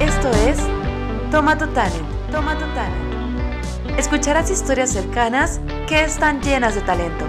Esto 0.00 0.30
es 0.30 0.56
Toma 1.30 1.58
tu 1.58 1.66
Talent, 1.74 2.08
Toma 2.32 2.56
Talent. 2.58 3.98
Escucharás 3.98 4.50
historias 4.50 4.90
cercanas 4.90 5.60
que 5.86 6.00
están 6.00 6.40
llenas 6.40 6.74
de 6.74 6.80
talento. 6.80 7.26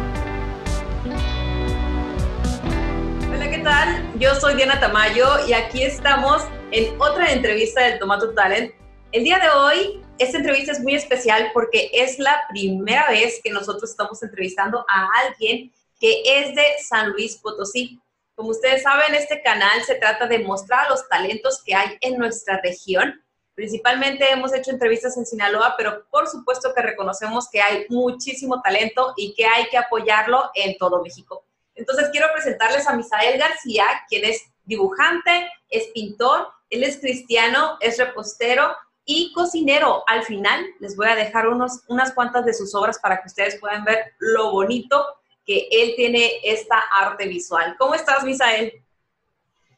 Hola, 3.29 3.49
¿qué 3.49 3.57
tal? 3.57 4.17
Yo 4.17 4.33
soy 4.35 4.55
Diana 4.55 4.79
Tamayo 4.79 5.45
y 5.45 5.51
aquí 5.51 5.83
estamos 5.83 6.43
en 6.71 6.99
otra 7.01 7.33
entrevista 7.33 7.81
del 7.81 7.99
Toma 7.99 8.17
tu 8.19 8.33
Talent. 8.33 8.73
El 9.11 9.25
día 9.25 9.39
de 9.39 9.49
hoy, 9.49 10.01
esta 10.17 10.37
entrevista 10.37 10.71
es 10.71 10.79
muy 10.79 10.95
especial 10.95 11.51
porque 11.53 11.91
es 11.93 12.19
la 12.19 12.41
primera 12.47 13.09
vez 13.09 13.41
que 13.43 13.49
nosotros 13.49 13.89
estamos 13.89 14.23
entrevistando 14.23 14.85
a 14.87 15.09
alguien 15.25 15.73
que 15.99 16.21
es 16.25 16.55
de 16.55 16.63
San 16.81 17.11
Luis 17.11 17.35
Potosí. 17.35 17.99
Como 18.35 18.49
ustedes 18.49 18.83
saben, 18.83 19.13
este 19.15 19.41
canal 19.41 19.83
se 19.83 19.95
trata 19.95 20.27
de 20.27 20.39
mostrar 20.39 20.89
los 20.89 21.07
talentos 21.07 21.61
que 21.63 21.75
hay 21.75 21.97
en 22.01 22.17
nuestra 22.17 22.59
región. 22.61 23.23
Principalmente 23.53 24.31
hemos 24.31 24.53
hecho 24.53 24.71
entrevistas 24.71 25.17
en 25.17 25.25
Sinaloa, 25.25 25.75
pero 25.77 26.05
por 26.09 26.27
supuesto 26.27 26.73
que 26.73 26.81
reconocemos 26.81 27.49
que 27.49 27.61
hay 27.61 27.85
muchísimo 27.89 28.61
talento 28.61 29.13
y 29.17 29.33
que 29.35 29.45
hay 29.45 29.67
que 29.69 29.77
apoyarlo 29.77 30.49
en 30.55 30.77
todo 30.77 31.03
México. 31.03 31.45
Entonces 31.75 32.09
quiero 32.11 32.27
presentarles 32.33 32.87
a 32.87 32.95
Misael 32.95 33.39
García, 33.39 33.85
quien 34.07 34.25
es 34.25 34.41
dibujante, 34.63 35.49
es 35.69 35.87
pintor, 35.93 36.47
él 36.69 36.83
es 36.83 36.99
cristiano, 36.99 37.77
es 37.81 37.97
repostero 37.97 38.75
y 39.05 39.33
cocinero. 39.33 40.03
Al 40.07 40.23
final 40.23 40.65
les 40.79 40.95
voy 40.95 41.07
a 41.07 41.15
dejar 41.15 41.47
unos, 41.47 41.81
unas 41.87 42.13
cuantas 42.13 42.45
de 42.45 42.53
sus 42.53 42.73
obras 42.75 42.99
para 42.99 43.21
que 43.21 43.27
ustedes 43.27 43.59
puedan 43.59 43.83
ver 43.83 44.13
lo 44.19 44.51
bonito 44.51 45.05
que 45.51 45.67
él 45.69 45.93
tiene 45.97 46.31
esta 46.45 46.81
arte 46.97 47.27
visual. 47.27 47.75
¿Cómo 47.77 47.93
estás, 47.93 48.23
Misael? 48.23 48.71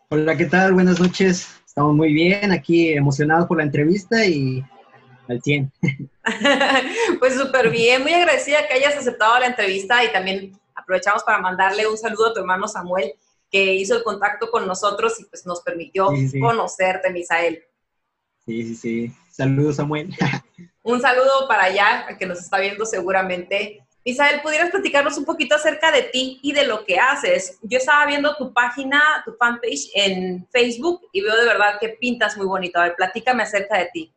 Hola, 0.10 0.38
¿qué 0.38 0.46
tal? 0.46 0.74
Buenas 0.74 1.00
noches. 1.00 1.48
Estamos 1.66 1.96
muy 1.96 2.14
bien, 2.14 2.52
aquí 2.52 2.94
emocionados 2.94 3.48
por 3.48 3.58
la 3.58 3.64
entrevista 3.64 4.24
y 4.24 4.64
al 5.28 5.42
100. 5.42 5.72
pues 7.20 7.34
súper 7.34 7.72
bien, 7.72 8.04
muy 8.04 8.14
agradecida 8.14 8.68
que 8.68 8.76
hayas 8.76 8.96
aceptado 8.98 9.40
la 9.40 9.48
entrevista 9.48 10.04
y 10.04 10.12
también 10.12 10.52
aprovechamos 10.76 11.24
para 11.24 11.40
mandarle 11.40 11.88
un 11.88 11.98
saludo 11.98 12.28
a 12.28 12.34
tu 12.36 12.42
hermano 12.42 12.68
Samuel, 12.68 13.16
que 13.50 13.74
hizo 13.74 13.98
el 13.98 14.04
contacto 14.04 14.52
con 14.52 14.68
nosotros 14.68 15.20
y 15.20 15.26
pues 15.26 15.44
nos 15.48 15.62
permitió 15.62 16.10
conocerte, 16.40 17.10
Misael. 17.10 17.64
Sí, 18.46 18.64
sí, 18.64 18.76
sí. 18.76 19.12
Saludos, 19.32 19.78
Samuel. 19.78 20.16
un 20.84 21.02
saludo 21.02 21.48
para 21.48 21.64
allá, 21.64 22.16
que 22.20 22.28
nos 22.28 22.38
está 22.38 22.60
viendo 22.60 22.86
seguramente. 22.86 23.83
Isabel, 24.06 24.42
¿pudieras 24.42 24.70
platicarnos 24.70 25.18
un 25.18 25.24
poquito 25.24 25.56
acerca 25.56 25.90
de 25.90 26.04
ti 26.04 26.40
y 26.42 26.52
de 26.52 26.68
lo 26.68 26.84
que 26.84 26.98
haces? 27.00 27.58
Yo 27.62 27.78
estaba 27.78 28.06
viendo 28.06 28.36
tu 28.36 28.52
página, 28.52 29.02
tu 29.24 29.34
fanpage 29.34 29.90
en 29.96 30.46
Facebook 30.52 31.08
y 31.14 31.22
veo 31.22 31.38
de 31.38 31.46
verdad 31.46 31.78
que 31.80 31.90
pintas 31.90 32.36
muy 32.36 32.46
bonito. 32.46 32.80
A 32.80 32.84
ver, 32.84 32.96
platícame 32.98 33.44
acerca 33.44 33.78
de 33.78 33.90
ti. 33.94 34.12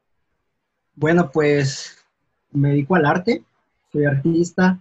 Bueno, 0.97 1.31
pues 1.31 2.05
me 2.51 2.71
dedico 2.71 2.97
al 2.97 3.07
arte, 3.07 3.45
soy 3.93 4.07
artista, 4.07 4.81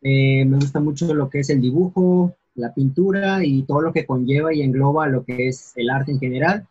eh, 0.00 0.44
me 0.44 0.56
gusta 0.58 0.78
mucho 0.78 1.12
lo 1.12 1.28
que 1.28 1.40
es 1.40 1.50
el 1.50 1.60
dibujo, 1.60 2.36
la 2.54 2.72
pintura 2.72 3.44
y 3.44 3.62
todo 3.62 3.80
lo 3.80 3.92
que 3.92 4.06
conlleva 4.06 4.54
y 4.54 4.62
engloba 4.62 5.08
lo 5.08 5.24
que 5.24 5.48
es 5.48 5.72
el 5.74 5.90
arte 5.90 6.12
en 6.12 6.20
general. 6.20 6.68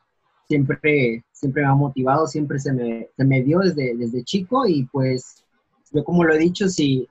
Siempre, 0.48 1.26
siempre 1.34 1.64
me 1.64 1.68
ha 1.68 1.76
motivado, 1.76 2.28
siempre 2.28 2.60
se 2.60 2.72
me, 2.72 3.42
dio 3.44 3.60
desde, 3.60 3.98
desde 3.98 4.24
chico 4.24 4.66
y 4.66 4.86
pues 4.86 5.44
yo 5.92 6.06
como 6.06 6.24
lo 6.24 6.34
he 6.34 6.38
dicho, 6.38 6.70
si 6.70 7.10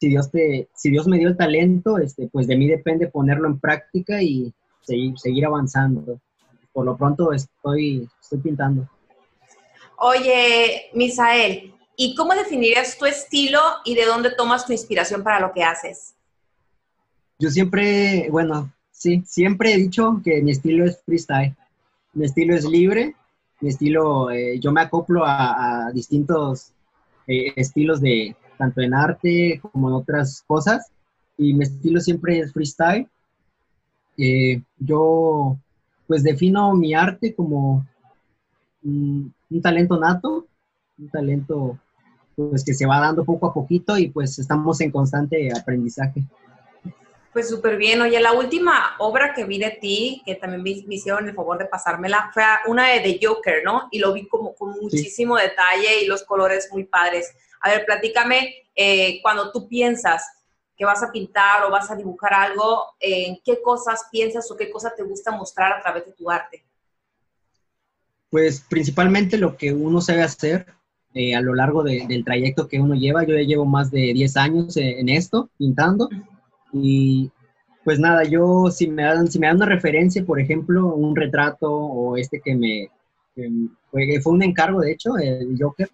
si 0.00 0.08
Dios, 0.08 0.30
te, 0.30 0.68
si 0.74 0.90
Dios 0.90 1.06
me 1.06 1.18
dio 1.18 1.28
el 1.28 1.36
talento, 1.36 1.98
este, 1.98 2.26
pues 2.28 2.46
de 2.46 2.56
mí 2.56 2.66
depende 2.66 3.08
ponerlo 3.08 3.48
en 3.48 3.60
práctica 3.60 4.22
y 4.22 4.52
seguir, 4.80 5.18
seguir 5.18 5.44
avanzando. 5.44 6.18
Por 6.72 6.86
lo 6.86 6.96
pronto 6.96 7.32
estoy, 7.32 8.08
estoy 8.20 8.38
pintando. 8.38 8.88
Oye, 9.98 10.88
Misael, 10.94 11.74
¿y 11.96 12.14
cómo 12.14 12.34
definirías 12.34 12.96
tu 12.96 13.04
estilo 13.04 13.60
y 13.84 13.94
de 13.94 14.06
dónde 14.06 14.30
tomas 14.30 14.64
tu 14.64 14.72
inspiración 14.72 15.22
para 15.22 15.38
lo 15.38 15.52
que 15.52 15.62
haces? 15.62 16.14
Yo 17.38 17.50
siempre, 17.50 18.28
bueno, 18.30 18.72
sí, 18.90 19.22
siempre 19.26 19.74
he 19.74 19.76
dicho 19.76 20.22
que 20.24 20.40
mi 20.40 20.52
estilo 20.52 20.86
es 20.86 21.02
freestyle. 21.04 21.54
Mi 22.14 22.24
estilo 22.24 22.54
es 22.54 22.64
libre, 22.64 23.14
mi 23.60 23.68
estilo, 23.68 24.30
eh, 24.30 24.58
yo 24.58 24.72
me 24.72 24.80
acoplo 24.80 25.24
a, 25.26 25.90
distintos 25.92 26.72
eh, 27.26 27.52
estilos 27.56 28.00
de, 28.00 28.34
tanto 28.60 28.82
en 28.82 28.92
arte 28.94 29.58
como 29.72 29.88
en 29.88 29.94
otras 29.94 30.44
cosas. 30.46 30.92
Y 31.38 31.54
mi 31.54 31.64
estilo 31.64 31.98
siempre 32.00 32.38
es 32.38 32.52
freestyle. 32.52 33.08
Eh, 34.18 34.62
yo 34.78 35.56
pues 36.06 36.22
defino 36.22 36.74
mi 36.74 36.92
arte 36.92 37.34
como 37.34 37.86
un, 38.82 39.34
talento 39.62 39.98
nato, 39.98 40.46
un 40.98 41.08
talento 41.08 41.78
pues 42.36 42.64
que 42.64 42.74
se 42.74 42.86
va 42.86 43.00
dando 43.00 43.24
poco 43.24 43.46
a 43.46 43.54
poquito 43.54 43.96
y 43.96 44.08
pues 44.08 44.38
estamos 44.38 44.80
en 44.80 44.90
constante 44.90 45.50
aprendizaje. 45.58 46.22
Pues 47.32 47.48
súper 47.48 47.76
bien. 47.76 48.02
Oye, 48.02 48.20
la 48.20 48.32
última 48.32 48.96
obra 48.98 49.32
que 49.34 49.44
vi 49.44 49.58
de 49.58 49.70
ti, 49.70 50.20
que 50.26 50.34
también 50.34 50.62
me, 50.62 50.94
hicieron 50.94 51.28
el 51.28 51.34
favor 51.34 51.58
de 51.58 51.66
pasármela, 51.66 52.30
fue 52.34 52.42
una 52.66 52.88
de 52.88 53.00
The 53.00 53.20
Joker, 53.24 53.62
¿no? 53.64 53.88
Y 53.92 54.00
lo 54.00 54.12
vi 54.12 54.26
como 54.26 54.54
con 54.54 54.70
muchísimo 54.80 55.36
detalle 55.36 56.02
y 56.02 56.06
los 56.06 56.24
colores 56.24 56.68
muy 56.72 56.84
padres. 56.84 57.32
A 57.60 57.70
ver, 57.70 57.84
platícame, 57.84 58.54
eh, 58.74 59.20
cuando 59.22 59.52
tú 59.52 59.68
piensas 59.68 60.24
que 60.76 60.84
vas 60.84 61.02
a 61.02 61.12
pintar 61.12 61.64
o 61.64 61.70
vas 61.70 61.90
a 61.90 61.96
dibujar 61.96 62.32
algo, 62.32 62.86
¿en 63.00 63.38
qué 63.44 63.60
cosas 63.60 64.06
piensas 64.10 64.50
o 64.50 64.56
qué 64.56 64.70
cosa 64.70 64.94
te 64.96 65.02
gusta 65.02 65.30
mostrar 65.30 65.72
a 65.72 65.80
través 65.82 66.06
de 66.06 66.12
tu 66.12 66.30
arte? 66.30 66.64
Pues 68.30 68.60
principalmente 68.62 69.36
lo 69.36 69.56
que 69.56 69.72
uno 69.72 70.00
sabe 70.00 70.22
hacer 70.22 70.66
eh, 71.12 71.34
a 71.34 71.40
lo 71.40 71.54
largo 71.54 71.82
del 71.82 72.24
trayecto 72.24 72.68
que 72.68 72.80
uno 72.80 72.94
lleva. 72.94 73.24
Yo 73.24 73.34
ya 73.34 73.42
llevo 73.42 73.66
más 73.66 73.90
de 73.90 74.12
10 74.14 74.36
años 74.36 74.76
en 74.76 75.08
esto, 75.08 75.50
pintando. 75.58 76.08
Y 76.72 77.30
pues 77.84 77.98
nada, 77.98 78.22
yo 78.24 78.70
si 78.70 78.86
me 78.86 79.02
dan, 79.02 79.30
si 79.30 79.38
me 79.38 79.48
dan 79.48 79.56
una 79.56 79.66
referencia, 79.66 80.24
por 80.24 80.40
ejemplo, 80.40 80.94
un 80.94 81.16
retrato 81.16 81.72
o 81.72 82.16
este 82.16 82.40
que 82.40 82.54
me, 82.54 82.90
fue, 83.90 84.20
un 84.26 84.42
encargo, 84.42 84.80
de 84.80 84.92
hecho, 84.92 85.16
el 85.18 85.56
Joker. 85.58 85.90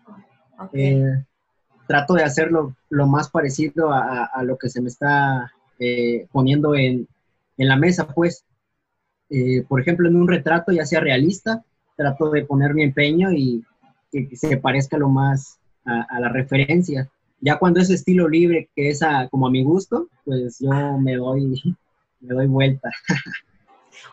Eh, 0.72 1.24
trato 1.86 2.14
de 2.14 2.24
hacerlo 2.24 2.74
lo 2.90 3.06
más 3.06 3.30
parecido 3.30 3.92
a, 3.92 4.42
lo 4.42 4.58
que 4.58 4.68
se 4.68 4.80
me 4.80 4.88
está 4.88 5.52
eh, 5.78 6.26
poniendo 6.32 6.74
en, 6.74 7.08
la 7.56 7.76
mesa, 7.76 8.06
pues. 8.08 8.44
Eh, 9.28 9.64
por 9.66 9.80
ejemplo, 9.80 10.08
en 10.08 10.16
un 10.16 10.28
retrato, 10.28 10.70
ya 10.72 10.86
sea 10.86 11.00
realista, 11.00 11.64
trato 11.96 12.30
de 12.30 12.44
poner 12.44 12.74
mi 12.74 12.84
empeño 12.84 13.32
y 13.32 13.64
que, 14.12 14.28
se 14.36 14.56
parezca 14.58 14.98
lo 14.98 15.08
más 15.08 15.58
a, 15.84 16.20
la 16.20 16.28
referencia. 16.28 17.08
Ya 17.40 17.58
cuando 17.58 17.80
es 17.80 17.90
estilo 17.90 18.28
libre, 18.28 18.68
que 18.74 18.90
es 18.90 19.00
como 19.30 19.46
a 19.46 19.50
mi 19.50 19.62
gusto, 19.64 20.08
pues 20.24 20.58
yo 20.60 20.70
me 20.98 21.16
doy, 21.16 21.76
me 22.20 22.34
doy 22.34 22.46
vuelta. 22.46 22.90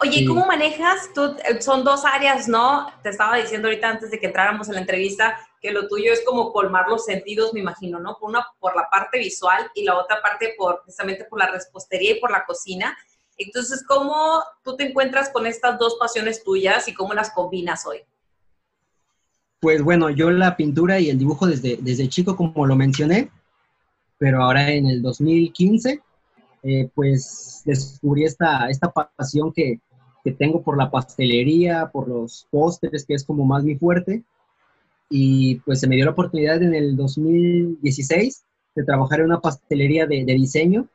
Oye, 0.02 0.26
¿cómo 0.26 0.46
manejas? 0.46 1.10
Tú, 1.14 1.36
eh, 1.48 1.62
son 1.62 1.84
dos 1.84 2.06
áreas, 2.06 2.48
¿no? 2.48 2.88
Te 3.02 3.10
estaba 3.10 3.38
diciendo 3.38 3.68
ahorita 3.68 3.90
antes 3.90 4.12
de 4.12 4.20
que 4.20 4.28
entráramos 4.28 4.68
en 4.68 4.76
la 4.76 4.82
entrevista 4.82 5.38
que 5.64 5.72
lo 5.72 5.88
tuyo 5.88 6.12
es 6.12 6.22
como 6.26 6.52
colmar 6.52 6.90
los 6.90 7.06
sentidos, 7.06 7.54
me 7.54 7.62
imagino, 7.62 7.98
¿no? 7.98 8.18
Por 8.20 8.30
una 8.30 8.46
por 8.60 8.76
la 8.76 8.90
parte 8.92 9.18
visual 9.18 9.72
y 9.74 9.86
la 9.86 9.98
otra 9.98 10.22
parte 10.22 10.54
por 10.58 10.82
precisamente 10.84 11.24
por 11.24 11.40
la 11.40 11.50
repostería 11.50 12.18
y 12.18 12.20
por 12.20 12.32
la 12.32 12.46
cocina. 12.46 12.98
Entonces, 13.38 13.82
¿cómo 13.88 14.44
tú 14.62 14.76
te 14.76 14.90
encuentras 14.90 15.30
con 15.30 15.48
estas 15.48 15.80
dos 15.80 15.96
pasiones 15.98 16.44
tuyas 16.44 16.90
y 16.90 16.94
cómo 16.94 17.14
las 17.14 17.32
combinas 17.32 17.88
hoy? 17.88 18.00
Pues 19.62 19.82
bueno, 19.82 20.10
yo 20.10 20.30
la 20.32 20.58
pintura 20.58 21.00
y 21.00 21.10
el 21.10 21.18
dibujo 21.18 21.48
desde, 21.48 21.78
desde 21.80 22.10
chico, 22.10 22.36
como 22.36 22.66
lo 22.66 22.76
mencioné, 22.76 23.32
pero 24.18 24.44
ahora 24.44 24.70
en 24.70 24.88
el 24.88 25.02
2015 25.02 26.02
eh, 26.64 26.90
pues 26.94 27.62
descubrí 27.64 28.26
esta, 28.26 28.70
esta 28.70 28.92
pasión 28.92 29.54
que, 29.54 29.80
que, 30.26 30.32
tengo 30.34 30.62
por 30.62 30.78
la 30.78 30.92
pastelería, 30.92 31.90
por 31.90 32.10
los 32.10 32.48
pósteres, 32.52 33.06
que 33.06 33.14
es 33.14 33.24
como 33.24 33.46
más 33.46 33.64
mi 33.64 33.76
fuerte. 33.76 34.24
Y 35.10 35.56
pues 35.62 35.80
se 35.80 35.88
me 35.88 35.96
dio 35.96 36.06
la 36.06 36.12
oportunidad 36.12 36.62
en 36.62 36.74
el 36.74 36.96
2016 36.96 38.44
de 38.76 38.84
trabajar 38.84 39.20
en 39.20 39.28
una 39.28 39.42
pastelería 39.42 40.08
de, 40.08 40.26
de 40.26 40.34
diseño, 40.34 40.88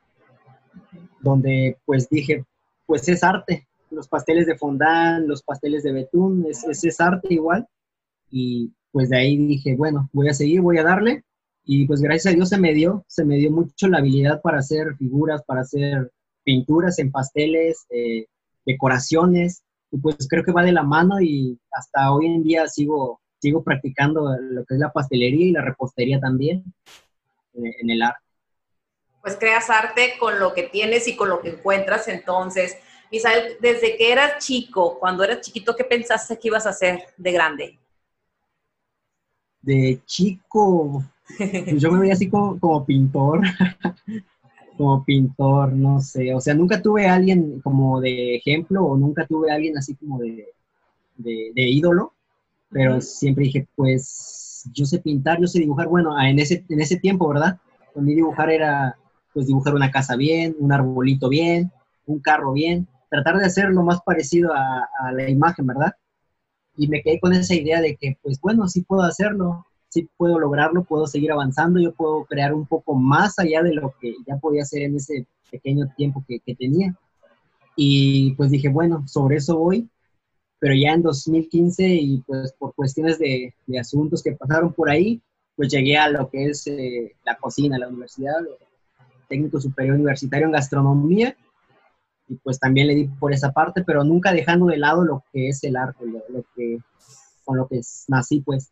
donde 1.21 1.77
pues 1.85 2.09
dije, 2.09 2.43
pues 2.85 3.07
es 3.07 3.23
arte. 3.23 3.67
Los 3.91 4.07
pasteles 4.07 4.45
de 4.45 4.57
fondant, 4.57 5.27
los 5.27 5.41
pasteles 5.41 5.83
de 5.83 5.93
betún, 5.93 6.45
es, 6.49 6.63
es, 6.63 6.99
arte 6.99 7.33
igual. 7.33 7.67
Y 8.29 8.71
pues 8.91 9.09
de 9.09 9.17
ahí 9.17 9.37
dije, 9.37 9.75
bueno, 9.75 10.09
voy 10.13 10.29
a 10.29 10.33
seguir, 10.33 10.61
voy 10.61 10.77
a 10.77 10.83
darle 10.83 11.23
y 11.71 11.85
pues 11.85 12.01
gracias 12.01 12.33
a 12.33 12.35
Dios 12.35 12.49
se 12.49 12.57
me 12.57 12.73
dio, 12.73 13.05
se 13.07 13.23
me 13.23 13.35
dio 13.35 13.51
mucho 13.51 13.87
la 13.87 13.99
habilidad 13.99 14.41
para 14.41 14.57
hacer 14.57 14.95
figuras, 14.97 15.43
para 15.45 15.61
hacer 15.61 16.11
pinturas 16.43 16.97
en 16.97 17.11
pasteles, 17.11 17.85
eh, 17.91 18.25
decoraciones, 18.65 19.61
y 19.91 19.99
pues 19.99 20.27
creo 20.27 20.43
que 20.43 20.51
va 20.51 20.63
de 20.63 20.71
la 20.71 20.81
mano 20.81 21.21
y 21.21 21.59
hasta 21.71 22.11
hoy 22.11 22.25
en 22.25 22.41
día 22.41 22.67
sigo, 22.67 23.21
sigo 23.39 23.63
practicando 23.63 24.35
lo 24.39 24.65
que 24.65 24.75
es 24.75 24.79
la 24.79 24.91
pastelería 24.91 25.45
y 25.47 25.51
la 25.51 25.61
repostería 25.61 26.19
también 26.19 26.63
eh, 27.53 27.75
en 27.79 27.89
el 27.89 28.01
arte. 28.01 28.23
Pues 29.21 29.35
creas 29.37 29.69
arte 29.69 30.13
con 30.19 30.39
lo 30.39 30.53
que 30.53 30.63
tienes 30.63 31.07
y 31.07 31.15
con 31.15 31.29
lo 31.29 31.41
que 31.41 31.49
encuentras 31.49 32.07
entonces. 32.07 32.77
Isabel, 33.11 33.57
desde 33.59 33.97
que 33.97 34.11
eras 34.11 34.45
chico, 34.45 34.97
cuando 34.99 35.23
eras 35.23 35.41
chiquito, 35.41 35.75
¿qué 35.75 35.83
pensaste 35.83 36.37
que 36.37 36.47
ibas 36.47 36.65
a 36.65 36.69
hacer 36.69 37.03
de 37.17 37.31
grande? 37.31 37.79
de 39.61 40.01
chico, 40.05 41.03
pues 41.37 41.81
yo 41.81 41.91
me 41.91 41.99
veía 41.99 42.13
así 42.13 42.29
como, 42.29 42.59
como 42.59 42.85
pintor, 42.85 43.41
como 44.77 45.03
pintor, 45.03 45.73
no 45.73 46.01
sé, 46.01 46.33
o 46.33 46.39
sea, 46.39 46.53
nunca 46.53 46.81
tuve 46.81 47.07
a 47.07 47.15
alguien 47.15 47.59
como 47.61 47.99
de 47.99 48.35
ejemplo 48.35 48.83
o 48.85 48.97
nunca 48.97 49.25
tuve 49.27 49.51
a 49.51 49.55
alguien 49.55 49.77
así 49.77 49.95
como 49.95 50.19
de, 50.19 50.47
de, 51.17 51.69
ídolo, 51.69 52.13
pero 52.69 53.01
siempre 53.01 53.45
dije, 53.45 53.67
pues 53.75 54.69
yo 54.73 54.85
sé 54.85 54.99
pintar, 54.99 55.39
yo 55.39 55.47
sé 55.47 55.59
dibujar, 55.59 55.87
bueno, 55.87 56.15
ah, 56.15 56.29
en 56.29 56.39
ese, 56.39 56.65
en 56.69 56.81
ese 56.81 56.97
tiempo, 56.97 57.27
¿verdad? 57.27 57.59
Para 57.93 58.05
mí 58.05 58.15
dibujar 58.15 58.49
era 58.51 58.95
pues 59.33 59.47
dibujar 59.47 59.75
una 59.75 59.91
casa 59.91 60.15
bien, 60.15 60.55
un 60.59 60.71
arbolito 60.71 61.29
bien, 61.29 61.71
un 62.05 62.19
carro 62.19 62.53
bien, 62.53 62.87
tratar 63.09 63.37
de 63.37 63.45
hacer 63.45 63.69
lo 63.69 63.83
más 63.83 64.01
parecido 64.01 64.53
a, 64.53 64.89
a 64.99 65.11
la 65.11 65.29
imagen, 65.29 65.67
¿verdad? 65.67 65.93
Y 66.75 66.87
me 66.87 67.01
quedé 67.01 67.19
con 67.19 67.33
esa 67.33 67.55
idea 67.55 67.81
de 67.81 67.95
que, 67.95 68.17
pues 68.21 68.39
bueno, 68.41 68.67
sí 68.67 68.81
puedo 68.81 69.03
hacerlo, 69.03 69.65
sí 69.89 70.07
puedo 70.17 70.39
lograrlo, 70.39 70.83
puedo 70.83 71.07
seguir 71.07 71.31
avanzando, 71.31 71.79
yo 71.79 71.93
puedo 71.93 72.25
crear 72.25 72.53
un 72.53 72.65
poco 72.65 72.95
más 72.95 73.37
allá 73.39 73.61
de 73.63 73.73
lo 73.73 73.93
que 73.99 74.13
ya 74.25 74.37
podía 74.37 74.63
hacer 74.63 74.83
en 74.83 74.95
ese 74.95 75.25
pequeño 75.51 75.87
tiempo 75.97 76.23
que, 76.27 76.39
tenía. 76.55 76.95
Y 77.75 78.33
pues 78.35 78.51
dije, 78.51 78.69
bueno, 78.69 79.07
sobre 79.07 79.37
eso 79.37 79.57
voy, 79.57 79.89
pero 80.59 80.75
ya 80.75 80.93
en 80.93 81.01
2015 81.01 81.87
y 81.87 82.21
pues 82.27 82.53
por 82.53 82.75
cuestiones 82.75 83.17
de, 83.17 83.53
asuntos 83.79 84.21
que 84.21 84.33
pasaron 84.33 84.73
por 84.73 84.89
ahí, 84.89 85.21
pues 85.55 85.69
llegué 85.69 85.97
a 85.97 86.09
lo 86.09 86.29
que 86.29 86.45
es 86.45 86.67
eh, 86.67 87.15
la 87.25 87.35
cocina, 87.37 87.77
la 87.77 87.87
universidad, 87.87 88.35
técnico 89.27 89.59
superior 89.59 89.95
universitario 89.95 90.47
en 90.47 90.53
gastronomía, 90.53 91.35
y 92.27 92.35
pues 92.35 92.59
también 92.59 92.87
le 92.87 92.95
di 92.95 93.05
por 93.05 93.33
esa 93.33 93.51
parte, 93.51 93.83
pero 93.83 94.03
nunca 94.03 94.31
dejando 94.31 94.67
de 94.67 94.77
lado 94.77 95.03
lo 95.03 95.23
que 95.31 95.49
es 95.49 95.63
el 95.63 95.75
arte, 95.75 96.05
lo 96.05 96.43
que, 96.55 96.79
con 97.43 97.57
lo 97.57 97.67
que 97.67 97.81
nací 98.07 98.41
pues. 98.41 98.71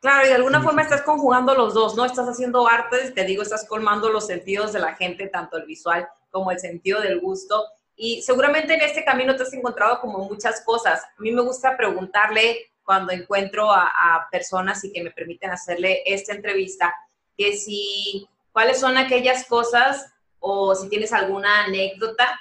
Claro, 0.00 0.24
y 0.24 0.28
de 0.30 0.34
alguna 0.36 0.62
forma 0.62 0.80
estás 0.80 1.02
conjugando 1.02 1.54
los 1.54 1.74
dos, 1.74 1.94
¿no? 1.94 2.06
Estás 2.06 2.26
haciendo 2.26 2.66
arte, 2.66 3.10
te 3.10 3.24
digo, 3.24 3.42
estás 3.42 3.66
colmando 3.68 4.08
los 4.08 4.26
sentidos 4.26 4.72
de 4.72 4.80
la 4.80 4.94
gente, 4.94 5.26
tanto 5.26 5.58
el 5.58 5.66
visual 5.66 6.08
como 6.30 6.50
el 6.50 6.58
sentido 6.58 7.02
del 7.02 7.20
gusto. 7.20 7.64
Y 8.02 8.22
seguramente 8.22 8.72
en 8.72 8.80
este 8.80 9.04
camino 9.04 9.36
te 9.36 9.42
has 9.42 9.52
encontrado 9.52 10.00
como 10.00 10.26
muchas 10.26 10.62
cosas. 10.64 11.02
A 11.02 11.20
mí 11.20 11.32
me 11.32 11.42
gusta 11.42 11.76
preguntarle 11.76 12.70
cuando 12.82 13.12
encuentro 13.12 13.70
a, 13.70 14.26
personas 14.32 14.82
y 14.84 14.90
que 14.90 15.04
me 15.04 15.10
permiten 15.10 15.50
hacerle 15.50 16.00
esta 16.06 16.32
entrevista, 16.32 16.94
que 17.36 17.52
si, 17.58 18.26
cuáles 18.52 18.80
son 18.80 18.96
aquellas 18.96 19.44
cosas 19.44 20.10
o 20.38 20.74
si 20.74 20.88
tienes 20.88 21.12
alguna 21.12 21.64
anécdota 21.64 22.40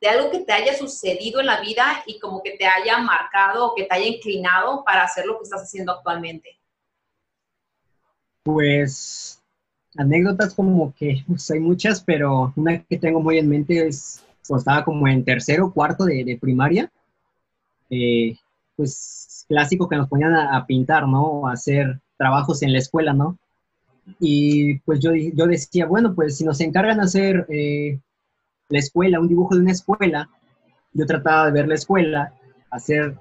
de 0.00 0.08
algo 0.10 0.30
que 0.30 0.44
te 0.44 0.52
haya 0.52 0.78
sucedido 0.78 1.40
en 1.40 1.46
la 1.46 1.60
vida 1.60 2.04
y 2.06 2.20
como 2.20 2.40
que 2.40 2.52
te 2.52 2.66
haya 2.66 2.98
marcado 2.98 3.66
o 3.66 3.74
que 3.74 3.86
te 3.86 3.94
haya 3.96 4.06
inclinado 4.06 4.84
para 4.84 5.02
hacer 5.02 5.26
lo 5.26 5.38
que 5.38 5.42
estás 5.42 5.62
haciendo 5.62 5.90
actualmente. 5.90 6.56
Pues 8.44 9.42
anécdotas 9.96 10.54
como 10.54 10.94
que 10.94 11.24
pues, 11.26 11.50
hay 11.50 11.58
muchas, 11.58 12.00
pero 12.00 12.52
una 12.54 12.80
que 12.84 12.96
tengo 12.96 13.18
muy 13.18 13.38
en 13.38 13.48
mente 13.48 13.88
es 13.88 14.24
estaba 14.56 14.84
como 14.84 15.08
en 15.08 15.24
tercero 15.24 15.66
o 15.66 15.72
cuarto 15.72 16.04
de, 16.04 16.38
primaria, 16.40 16.90
eh, 17.90 18.36
pues 18.76 19.44
clásico 19.48 19.88
que 19.88 19.96
nos 19.96 20.08
ponían 20.08 20.34
a, 20.34 20.64
pintar, 20.66 21.06
¿no? 21.08 21.46
A 21.46 21.52
hacer 21.52 22.00
trabajos 22.16 22.62
en 22.62 22.72
la 22.72 22.78
escuela, 22.78 23.12
¿no? 23.12 23.38
Y 24.18 24.78
pues 24.80 25.00
yo, 25.00 25.12
yo 25.14 25.46
decía, 25.46 25.86
bueno, 25.86 26.14
pues 26.14 26.36
si 26.36 26.44
nos 26.44 26.60
encargan 26.60 27.00
hacer 27.00 27.46
eh, 27.48 27.98
la 28.68 28.78
escuela, 28.78 29.20
un 29.20 29.28
dibujo 29.28 29.54
de 29.54 29.62
una 29.62 29.72
escuela, 29.72 30.28
yo 30.92 31.06
trataba 31.06 31.46
de 31.46 31.52
ver 31.52 31.68
la 31.68 31.74
escuela, 31.74 32.34
hacer 32.70 33.16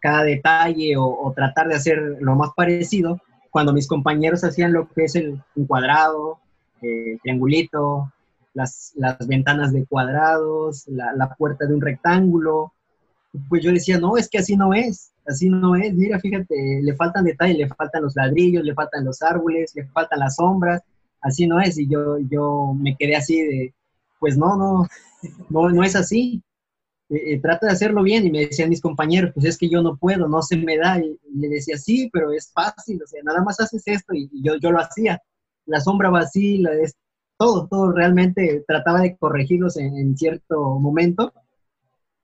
cada 0.00 0.22
detalle 0.22 0.96
o, 0.96 1.32
tratar 1.34 1.68
de 1.68 1.74
hacer 1.74 2.16
lo 2.20 2.34
más 2.36 2.50
parecido, 2.56 3.20
cuando 3.50 3.72
mis 3.72 3.88
compañeros 3.88 4.44
hacían 4.44 4.72
lo 4.72 4.88
que 4.88 5.04
es 5.04 5.14
el, 5.16 5.42
un 5.54 5.66
cuadrado, 5.66 6.38
el 6.80 7.20
triangulito, 7.20 8.12
las, 8.54 8.92
las, 8.96 9.26
ventanas 9.26 9.72
de 9.72 9.86
cuadrados, 9.86 10.86
la, 10.88 11.12
la, 11.14 11.34
puerta 11.34 11.66
de 11.66 11.74
un 11.74 11.80
rectángulo, 11.80 12.72
pues 13.48 13.62
yo 13.62 13.72
decía, 13.72 13.98
no, 13.98 14.16
es 14.16 14.28
que 14.28 14.38
así 14.38 14.56
no 14.56 14.74
es, 14.74 15.12
así 15.26 15.48
no 15.48 15.76
es, 15.76 15.94
mira, 15.94 16.18
fíjate, 16.18 16.80
le 16.82 16.94
faltan 16.96 17.24
detalles, 17.24 17.58
le 17.58 17.68
faltan 17.68 18.02
los 18.02 18.16
ladrillos, 18.16 18.64
le 18.64 18.74
faltan 18.74 19.04
los 19.04 19.22
árboles, 19.22 19.72
le 19.74 19.86
faltan 19.86 20.18
las 20.20 20.36
sombras, 20.36 20.82
así 21.20 21.46
no 21.46 21.60
es, 21.60 21.78
y 21.78 21.88
yo, 21.88 22.18
yo 22.18 22.74
me 22.76 22.96
quedé 22.96 23.16
así 23.16 23.40
de, 23.42 23.74
pues 24.18 24.36
no, 24.36 24.56
no, 24.56 24.86
no, 25.48 25.68
no 25.70 25.84
es 25.84 25.96
así, 25.96 26.42
eh, 27.10 27.34
eh, 27.34 27.40
trata 27.40 27.66
de 27.66 27.72
hacerlo 27.72 28.02
bien. 28.02 28.26
Y 28.26 28.30
me 28.30 28.46
decían 28.46 28.70
mis 28.70 28.80
compañeros, 28.80 29.32
pues 29.34 29.44
es 29.46 29.58
que 29.58 29.68
yo 29.68 29.82
no 29.82 29.96
puedo, 29.96 30.28
no 30.28 30.42
se 30.42 30.56
me 30.56 30.78
da. 30.78 30.98
Y, 31.00 31.18
le 31.34 31.48
decía, 31.48 31.76
sí, 31.76 32.08
pero 32.12 32.32
es 32.32 32.50
fácil, 32.52 33.02
o 33.02 33.06
sea, 33.06 33.20
nada 33.24 33.42
más 33.42 33.60
haces 33.60 33.82
esto. 33.86 34.14
Y, 34.14 34.30
yo, 34.42 34.56
yo 34.56 34.70
lo 34.70 34.80
hacía. 34.80 35.20
La 35.66 35.80
sombra 35.80 36.10
vacía, 36.10 36.70
es, 36.82 36.94
todo, 37.40 37.66
todo 37.68 37.92
realmente 37.92 38.62
trataba 38.68 39.00
de 39.00 39.16
corregirlos 39.16 39.78
en, 39.78 40.14
cierto 40.16 40.78
momento. 40.78 41.32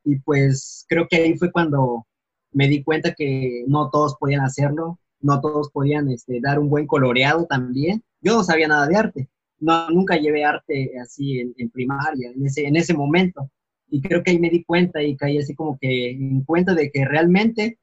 Y 0.05 0.17
pues 0.21 0.85
creo 0.89 1.09
que 1.09 1.17
ahí 1.17 1.39
fue 1.39 1.51
cuando 1.51 2.07
me 2.53 2.69
di 2.69 2.85
cuenta 2.85 3.15
que 3.15 3.65
no 3.67 3.89
todos 3.91 4.17
podían 4.21 4.43
hacerlo, 4.43 4.99
no 5.21 5.41
todos 5.41 5.71
podían 5.71 6.11
este, 6.11 6.39
dar 6.43 6.59
un 6.59 6.69
buen 6.69 6.87
coloreado 6.87 7.47
también. 7.47 8.05
Yo 8.21 8.35
no 8.35 8.45
sabía 8.45 8.69
nada 8.69 8.87
de 8.87 8.97
arte, 8.97 9.29
no, 9.59 9.89
nunca 9.91 10.17
llevé 10.17 10.45
arte 10.45 10.93
así 11.03 11.41
en, 11.41 11.71
primaria, 11.71 12.31
en 12.31 12.45
ese, 12.45 12.67
en 12.67 12.77
ese 12.77 12.93
momento 12.93 13.51
y 13.89 14.03
creo 14.03 14.23
que 14.23 14.33
ahí 14.33 14.39
me 14.39 14.51
di 14.51 14.65
cuenta 14.65 15.03
y 15.03 15.17
caí 15.17 15.39
así 15.39 15.55
como 15.55 15.79
que 15.79 16.11
en 16.11 16.43
cuenta 16.45 16.75
de 16.75 16.91
que 16.91 17.05
realmente 17.05 17.79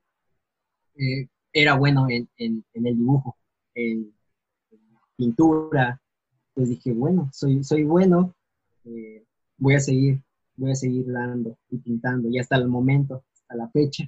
eh, 0.95 1.27
era 1.51 1.75
bueno 1.75 2.07
en, 2.09 2.29
en, 2.37 2.63
el 2.73 2.97
dibujo, 2.97 3.37
en, 3.73 4.13
pintura. 5.15 5.99
Pues 6.53 6.69
dije, 6.69 6.93
bueno, 6.93 7.29
soy, 7.33 7.63
soy 7.63 7.83
bueno, 7.83 8.35
eh, 8.85 9.23
voy 9.57 9.75
a 9.75 9.79
seguir, 9.79 10.21
voy 10.55 10.71
a 10.71 10.75
seguir 10.75 11.11
dando 11.11 11.57
y 11.69 11.77
pintando 11.77 12.29
y 12.29 12.39
hasta 12.39 12.55
el 12.55 12.67
momento, 12.67 13.23
hasta 13.33 13.55
la 13.55 13.69
fecha. 13.69 14.03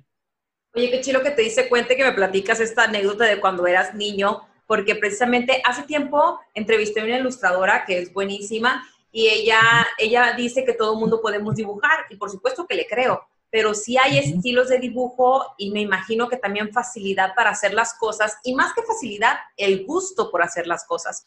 Oye, 0.73 0.91
qué 0.91 1.01
chido 1.01 1.23
que 1.23 1.31
te 1.31 1.41
dice 1.41 1.69
cuenta 1.69 1.95
que 1.95 2.03
me 2.03 2.11
platicas 2.11 2.59
esta 2.59 2.83
anécdota 2.83 3.25
de 3.25 3.39
cuando 3.39 3.65
eras 3.65 3.95
niño, 3.95 4.41
porque 4.67 4.95
precisamente 4.95 5.61
hace 5.65 5.83
tiempo 5.83 6.39
entrevisté 6.53 7.01
a 7.01 7.05
una 7.05 7.19
ilustradora 7.19 7.85
que 7.85 7.99
es 7.99 8.13
buenísima 8.13 8.85
y 9.11 9.27
ella, 9.27 9.61
ella 9.97 10.33
dice 10.35 10.65
que 10.65 10.73
todo 10.73 10.99
mundo 10.99 11.21
podemos 11.21 11.55
dibujar 11.55 12.05
y 12.09 12.17
por 12.17 12.29
supuesto 12.29 12.67
que 12.67 12.75
le 12.75 12.85
creo, 12.85 13.21
pero 13.49 13.73
sí 13.73 13.97
hay 13.97 14.17
estilos 14.17 14.69
de 14.69 14.79
dibujo 14.79 15.55
y 15.57 15.71
me 15.71 15.81
imagino 15.81 16.27
que 16.27 16.37
también 16.37 16.73
facilidad 16.73 17.33
para 17.35 17.51
hacer 17.51 17.73
las 17.73 17.93
cosas 17.93 18.37
y 18.43 18.53
más 18.53 18.73
que 18.73 18.83
facilidad, 18.83 19.37
el 19.55 19.85
gusto 19.85 20.29
por 20.29 20.43
hacer 20.43 20.67
las 20.67 20.85
cosas. 20.85 21.25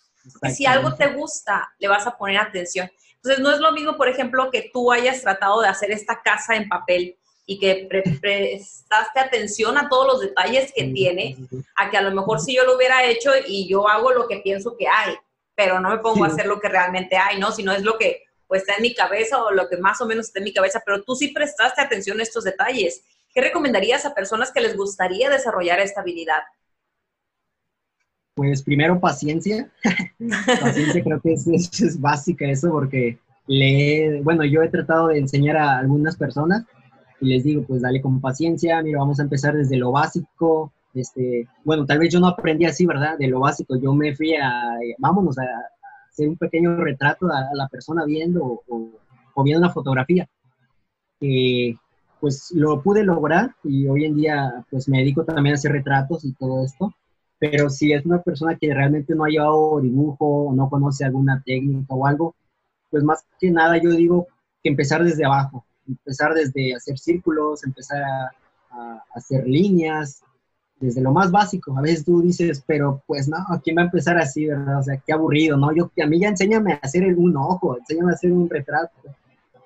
si 0.54 0.66
algo 0.66 0.95
te 0.95 1.09
gusta, 1.14 1.75
le 1.78 1.88
vas 1.88 2.07
a 2.07 2.16
poner 2.16 2.38
atención. 2.38 2.90
Entonces, 3.16 3.42
no 3.42 3.50
es 3.50 3.61
lo 3.61 3.73
mismo, 3.73 3.97
por 3.97 4.09
ejemplo, 4.09 4.50
que 4.50 4.71
tú 4.73 4.92
hayas 4.92 5.23
tratado 5.23 5.61
de 5.61 5.69
hacer 5.69 5.90
esta 5.90 6.21
casa 6.23 6.54
en 6.54 6.69
papel 6.69 7.16
y 7.47 7.59
que 7.59 7.88
prestaste 8.21 9.21
atención 9.21 9.78
a 9.78 9.88
todos 9.88 10.07
los 10.07 10.21
detalles 10.21 10.71
que 10.76 10.85
tiene, 10.85 11.37
a 11.76 11.90
que 11.90 11.97
a 11.97 12.02
lo 12.02 12.11
mejor 12.11 12.40
si 12.40 12.54
yo 12.54 12.64
lo 12.64 12.76
hubiera 12.76 13.04
hecho 13.04 13.31
y 13.47 13.66
yo 13.66 13.88
hago 13.88 14.12
lo 14.12 14.28
que 14.28 14.38
pienso 14.38 14.76
que 14.76 14.87
hay, 14.87 15.14
pero 15.54 15.81
no 15.81 15.88
me 15.88 15.99
pongo 15.99 16.25
a 16.25 16.28
hacer 16.28 16.47
lo 16.47 16.61
que 16.61 16.69
realmente 16.69 17.16
hay, 17.16 17.40
¿no? 17.40 17.50
Sino 17.50 17.73
es 17.73 17.83
lo 17.83 17.97
que 17.97 18.27
pues 18.49 18.62
está 18.62 18.75
en 18.76 18.83
mi 18.83 18.95
cabeza 18.95 19.43
o 19.45 19.52
lo 19.52 19.69
que 19.69 19.76
más 19.76 20.00
o 20.00 20.07
menos 20.07 20.26
está 20.26 20.40
en 20.40 20.47
mi 20.47 20.52
cabeza, 20.52 20.83
pero 20.85 21.02
tú 21.02 21.14
sí 21.14 21.28
prestaste 21.28 21.81
atención 21.81 22.19
a 22.19 22.23
estos 22.23 22.45
detalles. 22.45 23.05
¿Qué 23.33 23.43
recomendarías 23.43 24.07
a 24.07 24.14
personas 24.14 24.50
que 24.50 24.61
les 24.61 24.76
gustaría 24.76 25.28
desarrollar 25.28 25.78
esta 25.81 26.00
habilidad? 26.00 26.40
Pues 28.35 28.62
primero 28.62 28.99
paciencia. 28.99 29.71
paciencia 30.61 31.05
creo 31.05 31.21
que 31.21 31.35
es, 31.35 31.47
es, 31.47 32.00
básica 32.00 32.49
eso 32.49 32.71
porque 32.71 33.19
le, 33.47 34.23
bueno, 34.23 34.45
yo 34.45 34.62
he 34.62 34.69
tratado 34.69 35.09
de 35.09 35.19
enseñar 35.19 35.57
a 35.57 35.78
algunas 35.78 36.17
personas 36.17 36.64
y 37.21 37.28
les 37.28 37.45
digo, 37.45 37.64
pues 37.64 37.83
dale 37.83 38.00
con 38.00 38.21
paciencia, 38.21 38.83
mira, 38.83 39.00
vamos 39.00 39.21
a 39.21 39.25
empezar 39.25 39.55
desde 39.55 39.76
lo 39.76 39.93
básico, 39.93 40.73
este, 40.95 41.47
bueno, 41.64 41.85
tal 41.85 41.99
vez 41.99 42.12
yo 42.12 42.21
no 42.21 42.28
aprendí 42.28 42.64
así, 42.64 42.87
¿verdad? 42.87 43.19
De 43.19 43.28
lo 43.28 43.40
básico, 43.40 43.76
yo 43.76 43.93
me 43.93 44.14
fui 44.14 44.35
a, 44.35 44.78
vámonos 44.99 45.38
a, 45.38 45.45
hacer 46.18 46.28
un 46.28 46.37
pequeño 46.37 46.76
retrato 46.76 47.26
a, 47.28 47.54
la 47.54 47.68
persona 47.68 48.04
viendo 48.04 48.62
o, 48.68 49.44
viendo 49.44 49.64
una 49.64 49.72
fotografía. 49.72 50.28
pues 52.20 52.50
lo 52.52 52.82
pude 52.82 53.04
lograr 53.04 53.54
y 53.62 53.87
hoy 53.87 54.04
en 54.04 54.16
día 54.16 54.64
pues 54.70 54.88
me 54.88 54.98
dedico 54.98 55.25
también 55.25 55.54
a 55.54 55.58
hacer 55.58 55.72
retratos 55.72 56.25
y 56.25 56.32
todo 56.32 56.64
esto, 56.64 56.92
pero 57.38 57.70
si 57.70 57.92
es 57.92 58.04
una 58.04 58.20
persona 58.20 58.56
que 58.56 58.75
realmente 58.75 59.14
no 59.14 59.25
ha 59.25 59.28
llevado 59.28 59.80
dibujo 59.80 60.48
o 60.48 60.52
no 60.52 60.68
conoce 60.68 61.04
alguna 61.04 61.40
técnica 61.46 61.94
o 61.94 62.06
algo, 62.06 62.34
pues 62.90 63.04
más 63.04 63.25
que 63.38 63.50
nada 63.50 63.78
yo 63.78 63.90
digo 63.90 64.26
que 64.62 64.70
empezar 64.70 65.04
desde 65.04 65.25
abajo, 65.25 65.64
empezar 65.87 66.34
desde 66.34 66.75
hacer 66.75 66.98
círculos, 66.98 67.62
empezar 67.62 68.02
a 68.70 69.04
hacer 69.14 69.46
líneas, 69.46 70.22
desde 70.80 71.00
lo 71.00 71.12
más 71.12 71.30
básico. 71.30 71.76
A 71.76 71.82
veces 71.82 72.04
tú 72.04 72.23
dices, 72.23 72.62
pero 72.66 73.02
pues 73.06 73.28
no, 73.28 73.38
¿quién 73.62 73.76
va 73.76 73.82
a 73.82 73.87
empezar 73.87 74.18
así, 74.18 74.47
verdad? 74.47 74.78
O 74.78 74.82
sea, 74.82 74.97
qué 74.99 75.12
aburrido, 75.12 75.56
¿no? 75.56 75.75
Yo, 75.75 75.90
a 76.02 76.06
mí 76.06 76.20
ya 76.20 76.28
enséñame 76.28 76.75
a 76.75 76.76
hacer 76.76 77.04
un 77.16 77.37
ojo, 77.37 77.76
enséñame 77.78 78.12
a 78.12 78.14
hacer 78.14 78.32
un 78.32 78.49
retrato. 78.49 78.92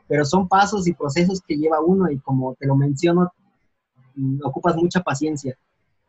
Pero 0.09 0.25
son 0.25 0.49
pasos 0.49 0.87
y 0.87 0.93
procesos 0.93 1.41
que 1.41 1.57
lleva 1.57 1.81
uno 1.81 2.11
y 2.11 2.19
como 2.19 2.55
te 2.55 2.67
lo 2.67 2.77
menciono, 2.77 3.33
mm, 4.15 4.41
ocupas 4.45 4.77
mucha 4.77 5.01
paciencia. 5.01 5.57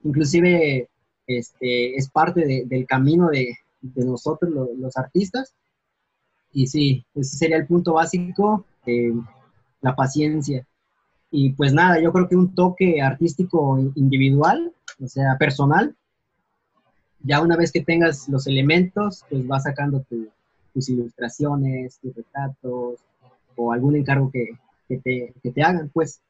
Inclusive 0.03 0.89
este, 1.27 1.95
es 1.95 2.09
parte 2.09 2.65
del 2.65 2.85
camino 2.85 3.29
de, 3.29 3.57
nosotros 3.95 4.51
los 4.77 4.95
artistas. 4.95 5.53
Y 6.53 6.67
sí, 6.67 7.05
ese 7.15 7.37
sería 7.37 7.57
el 7.57 7.67
punto 7.67 7.93
básico, 7.93 8.65
eh, 8.85 9.11
la 9.81 9.95
paciencia. 9.95 10.65
Y 11.35 11.49
pues 11.53 11.73
nada, 11.73 11.99
yo 11.99 12.13
creo 12.13 12.29
que 12.29 12.35
un 12.35 12.53
toque 12.53 13.01
artístico 13.01 13.79
individual, 13.95 14.71
o 15.03 15.07
sea, 15.07 15.35
personal, 15.39 15.95
ya 17.21 17.41
una 17.41 17.57
vez 17.57 17.71
que 17.71 17.81
tengas 17.81 18.29
los 18.29 18.45
elementos, 18.45 19.25
pues 19.27 19.47
vas 19.47 19.63
sacando 19.63 20.05
tus 20.73 20.89
ilustraciones, 20.89 21.97
tus 21.97 22.13
retratos 22.15 22.99
o 23.55 23.73
algún 23.73 23.95
encargo 23.95 24.29
que, 24.31 24.59
te, 24.87 25.33
que 25.41 25.51
te 25.51 25.63
hagan, 25.63 25.89
pues. 25.91 26.21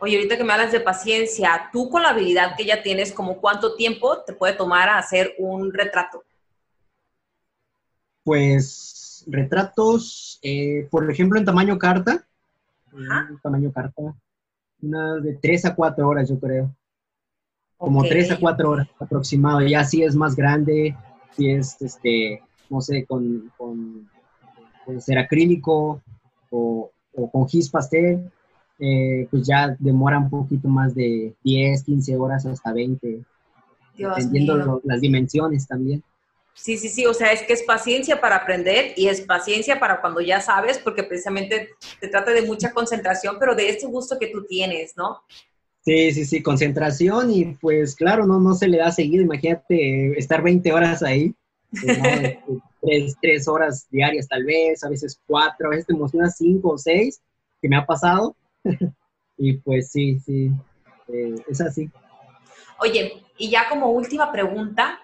Oye, 0.00 0.16
ahorita 0.16 0.38
que 0.38 0.44
me 0.44 0.54
hablas 0.54 0.72
de 0.72 0.80
paciencia, 0.80 1.68
tú 1.70 1.90
con 1.90 2.02
la 2.02 2.08
habilidad 2.08 2.56
que 2.56 2.64
ya 2.64 2.82
tienes, 2.82 3.12
¿como 3.12 3.38
cuánto 3.38 3.76
tiempo 3.76 4.22
te 4.22 4.32
puede 4.32 4.54
tomar 4.54 4.88
hacer 4.88 5.34
un 5.36 5.74
retrato? 5.74 6.24
Pues 8.24 9.24
retratos, 9.26 10.38
eh, 10.40 10.88
por 10.90 11.10
ejemplo, 11.10 11.38
en 11.38 11.44
tamaño 11.44 11.78
carta, 11.78 12.26
en 12.92 13.38
tamaño 13.42 13.72
carta, 13.72 14.14
unas 14.82 15.22
de 15.22 15.34
3 15.34 15.66
a 15.66 15.74
4 15.74 16.08
horas, 16.08 16.28
yo 16.28 16.38
creo. 16.38 16.74
Como 17.76 18.02
3 18.04 18.32
a 18.32 18.38
4 18.38 18.70
horas 18.70 18.88
aproximado. 18.98 19.60
Ya 19.62 19.84
si 19.84 20.02
es 20.02 20.14
más 20.14 20.34
grande, 20.34 20.96
si 21.32 21.50
es, 21.50 21.80
este, 21.82 22.42
no 22.70 22.80
sé, 22.80 23.04
con, 23.04 23.52
con 23.56 24.08
ser 24.98 25.18
acrílico 25.18 26.00
o, 26.50 26.90
o 27.14 27.30
con 27.30 27.48
gis 27.48 27.68
pastel, 27.70 28.30
eh, 28.78 29.26
pues 29.30 29.46
ya 29.46 29.74
demora 29.78 30.18
un 30.18 30.28
poquito 30.28 30.68
más 30.68 30.94
de 30.94 31.34
10, 31.42 31.82
15 31.82 32.16
horas 32.16 32.44
hasta 32.46 32.72
20, 32.72 33.24
dependiendo 33.96 34.80
las 34.84 35.00
dimensiones 35.00 35.66
también. 35.66 36.02
Sí, 36.56 36.78
sí, 36.78 36.88
sí, 36.88 37.04
o 37.04 37.12
sea, 37.12 37.32
es 37.32 37.42
que 37.42 37.52
es 37.52 37.62
paciencia 37.62 38.20
para 38.20 38.36
aprender 38.36 38.94
y 38.96 39.08
es 39.08 39.20
paciencia 39.20 39.78
para 39.78 40.00
cuando 40.00 40.22
ya 40.22 40.40
sabes, 40.40 40.78
porque 40.78 41.02
precisamente 41.02 41.68
te 42.00 42.08
trata 42.08 42.32
de 42.32 42.42
mucha 42.42 42.72
concentración, 42.72 43.36
pero 43.38 43.54
de 43.54 43.68
ese 43.68 43.86
gusto 43.86 44.18
que 44.18 44.28
tú 44.28 44.44
tienes, 44.46 44.96
¿no? 44.96 45.20
Sí, 45.82 46.12
sí, 46.12 46.24
sí, 46.24 46.42
concentración 46.42 47.30
y 47.30 47.44
pues 47.60 47.94
claro, 47.94 48.26
no, 48.26 48.40
no 48.40 48.54
se 48.54 48.68
le 48.68 48.78
da 48.78 48.90
seguido, 48.90 49.22
imagínate 49.22 50.18
estar 50.18 50.42
20 50.42 50.72
horas 50.72 51.02
ahí, 51.02 51.34
pues, 51.70 51.98
tres, 52.82 53.14
tres, 53.20 53.46
horas 53.46 53.86
diarias 53.90 54.26
tal 54.26 54.44
vez, 54.44 54.82
a 54.82 54.88
veces 54.88 55.20
cuatro, 55.26 55.68
a 55.68 55.70
veces 55.70 55.86
te 55.86 55.92
emocionas 55.92 56.36
cinco 56.38 56.70
o 56.70 56.78
seis, 56.78 57.20
que 57.60 57.68
me 57.68 57.76
ha 57.76 57.84
pasado, 57.84 58.34
y 59.36 59.58
pues 59.58 59.90
sí, 59.90 60.18
sí, 60.20 60.50
eh, 61.08 61.34
es 61.48 61.60
así. 61.60 61.90
Oye, 62.80 63.22
y 63.36 63.50
ya 63.50 63.68
como 63.68 63.90
última 63.90 64.32
pregunta, 64.32 65.00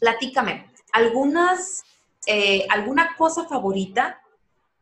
platícame, 0.00 0.70
¿algunas, 0.92 1.84
eh, 2.26 2.66
¿alguna 2.68 3.14
cosa 3.16 3.44
favorita 3.44 4.20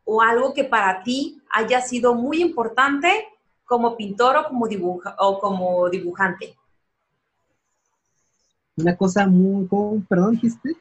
o 0.05 0.23
algo 0.23 0.55
que 0.55 0.65
para 0.65 1.03
ti 1.03 1.43
haya 1.51 1.83
sido 1.83 2.15
muy 2.15 2.41
importante 2.41 3.27
como 3.67 3.97
pintor 3.97 4.37
o 4.37 4.49
como, 4.49 4.67
dibuja, 4.67 5.15
o 5.19 5.39
como 5.39 5.91
dibujante? 5.91 6.57
Una 8.77 8.97
cosa 8.97 9.27
muy, 9.27 9.69
perdón, 10.09 10.35
dijiste. 10.35 10.77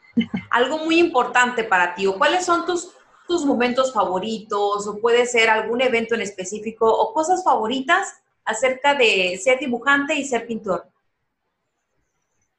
Algo 0.51 0.77
muy 0.86 1.00
importante 1.00 1.63
para 1.63 1.96
ti, 1.96 2.08
o 2.08 2.17
cuáles 2.17 2.46
son 2.46 2.65
tus 2.65 2.94
tus 3.27 3.46
momentos 3.46 3.94
favoritos 3.94 4.88
o 4.88 5.00
puede 5.00 5.25
ser 5.25 5.50
algún 5.50 5.82
evento 5.82 6.15
en 6.15 6.22
específico 6.22 6.89
o 6.89 7.13
cosas 7.13 7.44
favoritas 7.44 8.13
acerca 8.46 8.96
de 8.96 9.38
ser 9.44 9.60
dibujante 9.60 10.15
y 10.15 10.24
ser 10.24 10.48
pintor? 10.48 10.89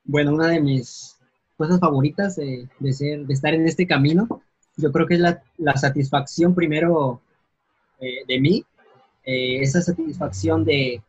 Bueno, 0.05 0.35
una 0.35 0.49
de 0.49 0.61
mis 0.61 1.18
cosas 1.59 1.79
favoritas 1.79 2.37
de, 2.37 2.69
ser, 2.93 3.27
de 3.27 3.35
estar 3.35 3.53
en 3.53 3.67
este 3.67 3.87
camino, 3.87 4.41
yo 4.77 4.91
creo 4.93 5.07
que 5.07 5.15
es 5.15 5.21
la, 5.21 5.77
satisfacción 5.77 6.55
primero 6.55 7.21
eh, 8.01 8.25
de 8.27 8.41
mí, 8.41 8.65
eh, 9.25 9.61
esa 9.61 9.83
satisfacción 9.83 10.65
de, 10.65 11.03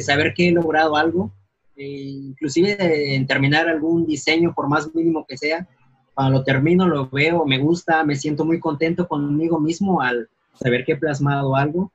saber 0.00 0.34
que 0.34 0.48
he 0.48 0.52
logrado 0.52 0.96
algo, 0.96 1.32
eh, 1.76 1.86
inclusive 1.86 3.14
en 3.14 3.26
terminar 3.26 3.68
algún 3.68 4.04
diseño, 4.04 4.52
por 4.54 4.68
más 4.68 4.94
mínimo 4.94 5.24
que 5.26 5.38
sea, 5.38 5.66
cuando 6.14 6.38
lo 6.38 6.44
termino, 6.44 6.86
lo 6.86 7.08
veo, 7.08 7.46
me 7.46 7.58
gusta, 7.58 8.04
me 8.04 8.16
siento 8.16 8.44
muy 8.44 8.60
contento 8.60 9.08
conmigo 9.08 9.58
mismo 9.58 10.02
al 10.02 10.28
saber 10.54 10.84
que 10.84 10.92
he 10.92 10.96
plasmado 10.96 11.56
algo. 11.56 11.90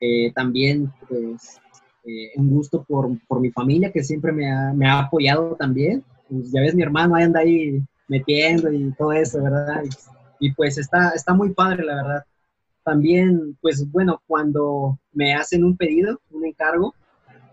Eh, 0.00 0.32
también, 0.34 0.92
pues, 1.08 1.60
eh, 2.04 2.32
un 2.36 2.50
gusto 2.50 2.84
por, 2.84 3.08
por, 3.26 3.40
mi 3.40 3.50
familia 3.50 3.90
que 3.90 4.04
siempre 4.04 4.32
me 4.32 4.50
ha, 4.50 4.72
me 4.74 4.86
ha 4.86 5.00
apoyado 5.00 5.56
también. 5.56 6.04
Pues, 6.34 6.52
ya 6.52 6.60
ves, 6.60 6.74
mi 6.74 6.82
hermano 6.82 7.14
ahí 7.14 7.24
anda 7.24 7.40
ahí 7.40 7.82
metiendo 8.08 8.72
y 8.72 8.92
todo 8.92 9.12
eso, 9.12 9.42
¿verdad? 9.42 9.82
Y, 9.84 10.48
y, 10.48 10.52
pues 10.52 10.78
está, 10.78 11.10
está 11.10 11.32
muy 11.32 11.52
padre, 11.52 11.84
la 11.84 11.96
verdad. 11.96 12.24
También, 12.82 13.56
pues 13.62 13.90
bueno, 13.90 14.20
cuando 14.26 14.98
me 15.12 15.34
hacen 15.34 15.64
un 15.64 15.76
pedido, 15.76 16.20
un 16.30 16.44
encargo, 16.44 16.94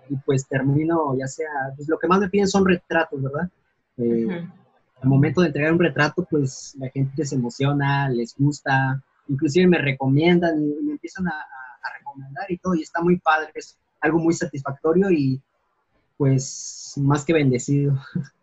y 0.10 0.16
pues 0.26 0.46
termino, 0.46 1.16
ya 1.18 1.28
sea, 1.28 1.48
pues 1.76 1.88
lo 1.88 1.98
que 1.98 2.08
más 2.08 2.20
me 2.20 2.30
piden 2.30 2.48
son 2.48 2.66
retratos, 2.66 3.22
¿verdad? 3.22 3.50
Eh, 3.98 4.46
al 5.02 5.10
momento 5.10 5.40
de 5.40 5.48
entregar 5.48 5.72
un 5.72 5.80
retrato, 5.80 6.28
pues 6.30 6.76
la 6.78 6.90
gente 6.90 7.26
se 7.26 7.36
emociona, 7.36 8.10
les 8.10 8.36
gusta, 8.38 9.02
inclusive 9.30 9.68
me 9.68 9.78
recomiendan 9.78 10.62
y, 10.62 10.84
me 10.84 10.92
empiezan 10.94 11.28
a, 11.28 11.34
recomendar 11.98 12.52
y 12.52 12.58
todo, 12.58 12.76
y 12.76 12.82
está 12.82 13.02
muy 13.02 13.18
padre, 13.20 13.52
es 13.56 13.78
algo 14.02 14.20
muy 14.20 14.34
satisfactorio 14.34 15.10
y 15.12 15.42
pues 16.18 16.94
más 16.98 17.24
que 17.24 17.34
bendecido. 17.34 17.98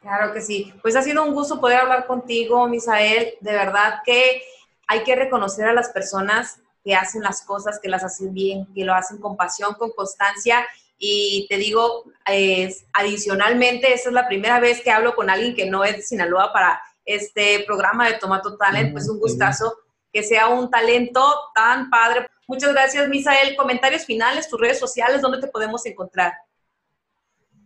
Claro 0.00 0.32
que 0.32 0.40
sí. 0.40 0.72
Pues 0.82 0.96
ha 0.96 1.02
sido 1.02 1.22
un 1.22 1.34
gusto 1.34 1.60
poder 1.60 1.80
hablar 1.80 2.06
contigo, 2.06 2.66
Misael. 2.66 3.34
De 3.40 3.52
verdad 3.52 4.00
que 4.04 4.42
hay 4.86 5.02
que 5.04 5.14
reconocer 5.14 5.66
a 5.66 5.74
las 5.74 5.90
personas 5.90 6.58
que 6.82 6.94
hacen 6.94 7.22
las 7.22 7.42
cosas, 7.42 7.78
que 7.80 7.88
las 7.88 8.02
hacen 8.02 8.32
bien, 8.32 8.66
que 8.74 8.84
lo 8.84 8.94
hacen 8.94 9.18
con 9.18 9.36
pasión, 9.36 9.74
con 9.74 9.90
constancia 9.90 10.66
y 11.02 11.46
te 11.48 11.56
digo, 11.56 12.04
es, 12.26 12.84
adicionalmente, 12.92 13.94
esta 13.94 14.10
es 14.10 14.14
la 14.14 14.28
primera 14.28 14.60
vez 14.60 14.82
que 14.82 14.90
hablo 14.90 15.14
con 15.14 15.30
alguien 15.30 15.56
que 15.56 15.64
no 15.64 15.82
es 15.82 15.96
de 15.96 16.02
Sinaloa 16.02 16.52
para 16.52 16.80
este 17.06 17.64
programa 17.66 18.06
de 18.06 18.18
Tomato 18.18 18.58
Talent, 18.58 18.92
pues 18.92 19.08
un 19.08 19.18
gustazo 19.18 19.78
que 20.12 20.22
sea 20.22 20.48
un 20.48 20.70
talento 20.70 21.24
tan 21.54 21.88
padre. 21.88 22.28
Muchas 22.46 22.72
gracias, 22.72 23.08
Misael. 23.08 23.56
Comentarios 23.56 24.04
finales, 24.04 24.48
tus 24.50 24.60
redes 24.60 24.78
sociales, 24.78 25.22
¿dónde 25.22 25.40
te 25.40 25.46
podemos 25.46 25.86
encontrar? 25.86 26.34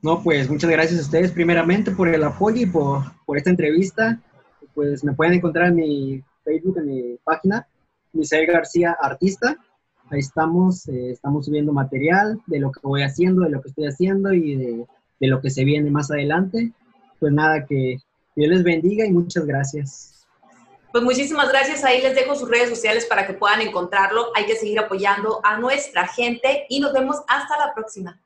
No, 0.05 0.23
pues 0.23 0.49
muchas 0.49 0.71
gracias 0.71 1.01
a 1.01 1.03
ustedes 1.03 1.33
primeramente 1.33 1.91
por 1.91 2.09
el 2.09 2.23
apoyo 2.23 2.63
y 2.63 2.67
por, 2.67 3.03
por 3.27 3.37
esta 3.37 3.51
entrevista. 3.51 4.21
Pues 4.73 5.03
me 5.03 5.15
pueden 5.15 5.35
encontrar 5.35 5.69
en 5.69 5.75
mi 5.75 6.23
Facebook, 6.45 6.79
en 6.79 6.87
mi 6.87 7.17
página, 7.25 7.67
Misael 8.13 8.47
García 8.47 8.97
Artista 9.01 9.59
ahí 10.11 10.21
estamos, 10.21 10.89
eh, 10.89 11.11
estamos 11.11 11.47
subiendo 11.47 11.73
material 11.73 12.41
de 12.47 12.61
lo 12.61 12.71
que 12.73 12.81
voy 12.83 13.03
haciendo, 13.03 13.43
de 13.43 13.51
lo 13.51 13.63
que 13.63 13.69
estoy 13.69 13.87
haciendo 13.87 14.33
y 14.33 14.57
de, 14.57 14.87
lo 15.27 15.41
que 15.41 15.51
se 15.51 15.65
viene 15.65 15.91
más 15.91 16.11
adelante. 16.11 16.73
Pues 17.19 17.33
nada, 17.33 17.65
que 17.65 17.97
Dios 18.37 18.51
les 18.51 18.63
bendiga 18.63 19.07
y 19.07 19.13
muchas 19.13 19.47
gracias. 19.47 20.27
Pues 20.93 21.03
muchísimas 21.03 21.49
gracias. 21.49 21.83
Ahí 21.83 22.03
les 22.03 22.15
dejo 22.15 22.37
sus 22.37 22.51
redes 22.51 22.69
sociales 22.69 23.07
para 23.07 23.27
que 23.27 23.33
puedan 23.33 23.63
encontrarlo. 23.63 24.27
Hay 24.37 24.45
que 24.45 24.55
seguir 24.55 24.79
apoyando 24.79 25.41
a 25.43 25.59
nuestra 25.59 26.07
gente 26.07 26.67
y 26.69 26.81
nos 26.81 26.93
vemos 26.93 27.17
hasta 27.27 27.57
la 27.57 27.73
próxima. 27.73 28.21